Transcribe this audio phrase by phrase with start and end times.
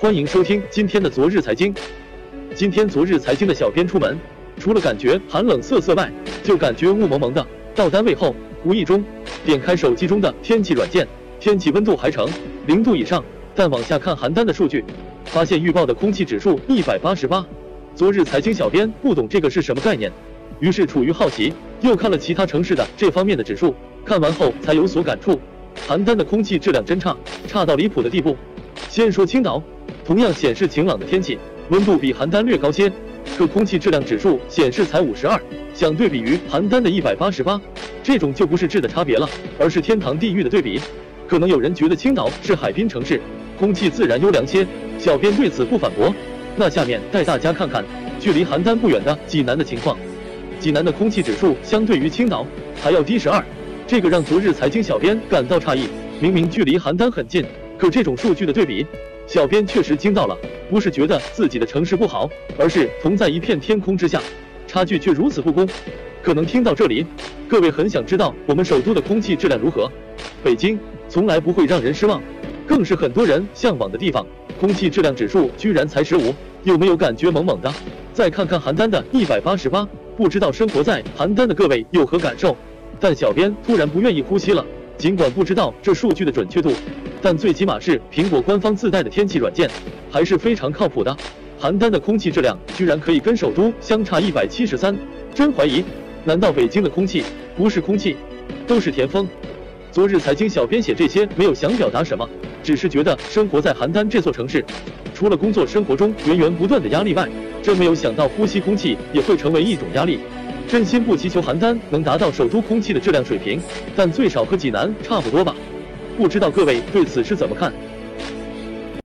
[0.00, 1.74] 欢迎收听今天的昨日财经。
[2.54, 4.18] 今天昨日财经的小编出门，
[4.58, 6.10] 除了感觉寒冷瑟瑟外，
[6.42, 7.46] 就感觉雾蒙蒙的。
[7.74, 8.34] 到单位后，
[8.64, 9.04] 无意中
[9.44, 11.06] 点开手机中的天气软件，
[11.38, 12.26] 天气温度还呈
[12.66, 13.22] 零度以上，
[13.54, 14.82] 但往下看邯郸的数据，
[15.26, 17.46] 发现预报的空气指数一百八十八。
[17.94, 20.10] 昨日财经小编不懂这个是什么概念，
[20.60, 25.38] 于是处于好奇，又看了其他城市的这方面的指数，看完后才有所感触。
[25.86, 27.14] 邯郸的空气质量真差，
[27.46, 28.34] 差到离谱的地步。
[28.88, 29.62] 先说青岛。
[30.04, 32.90] 同样显示晴朗的天气，温度比邯郸略高些，
[33.36, 35.40] 可空气质量指数显示才五十二，
[35.72, 37.60] 相对比于邯郸的一百八十八，
[38.02, 40.80] 这种就不是质的差别了，而是天堂地狱的对比。
[41.28, 43.20] 可能有人觉得青岛是海滨城市，
[43.58, 44.66] 空气自然优良些，
[44.98, 46.12] 小编对此不反驳。
[46.56, 47.84] 那下面带大家看看
[48.18, 49.96] 距离邯郸不远的济南的情况，
[50.58, 52.44] 济南的空气指数相对于青岛
[52.82, 53.44] 还要低十二，
[53.86, 55.86] 这个让昨日财经小编感到诧异。
[56.20, 57.44] 明明距离邯郸很近，
[57.78, 58.84] 可这种数据的对比。
[59.30, 60.36] 小编确实惊到了，
[60.68, 64.20] 不是觉得自己的城市不好，而是同在一片天空之下，
[64.66, 65.64] 差距却如此不公。
[66.20, 67.06] 可能听到这里，
[67.48, 69.88] 各位很想知道我们首都的空气质量如何？
[70.42, 70.76] 北京
[71.08, 72.20] 从来不会让人失望，
[72.66, 74.26] 更是很多人向往的地方。
[74.58, 76.34] 空气质量指数居然才十五，
[76.64, 77.72] 有没有感觉猛猛的？
[78.12, 82.56] 再看看邯郸的一百八十八，不知道生活在邯郸的各位有何感受？
[82.98, 84.66] 但小编突然不愿意呼吸了，
[84.98, 86.72] 尽管不知道这数据的准确度。
[87.22, 89.68] 但最起码是苹果官方自带的天气软件，
[90.10, 91.14] 还是非常靠谱的。
[91.60, 94.96] 邯郸的空气质量居然可以跟首都相差一百七十三，
[95.34, 95.84] 真怀疑，
[96.24, 97.22] 难道北京的空气
[97.56, 98.16] 不是空气，
[98.66, 99.28] 都是甜风？
[99.92, 102.26] 昨日财经小编写这些没有想表达什么，
[102.62, 104.64] 只是觉得生活在邯郸这座城市，
[105.12, 107.28] 除了工作生活中源源不断的压力外，
[107.62, 110.20] 真没有想到呼吸空气也会成为一种压力。
[110.66, 113.60] 真心不祈求邯郸能达到首都空气的质量水平，
[113.94, 115.54] 但最少和济南差不多吧。
[116.20, 117.72] 不知道各位对此事怎么看？